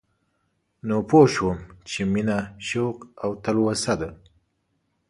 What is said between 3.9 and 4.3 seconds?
ده